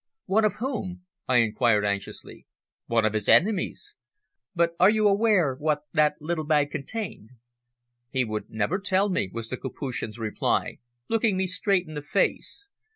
"One 0.25 0.45
of 0.45 0.55
whom?" 0.55 1.01
I 1.27 1.35
inquired 1.37 1.85
anxiously. 1.85 2.47
"One 2.87 3.05
of 3.05 3.13
his 3.13 3.29
enemies." 3.29 3.93
"But 4.55 4.71
are 4.79 4.89
you 4.89 5.07
aware 5.07 5.53
what 5.53 5.83
that 5.93 6.15
little 6.19 6.43
bag 6.43 6.71
contained?" 6.71 7.29
"He 8.09 8.25
never 8.49 8.77
would 8.77 8.83
tell 8.83 9.09
me," 9.09 9.29
was 9.31 9.49
the 9.49 9.57
Capuchin's 9.57 10.17
reply, 10.17 10.79
looking 11.07 11.37
me 11.37 11.45
straight 11.45 11.87
in 11.87 11.93
the 11.93 12.01
face. 12.01 12.69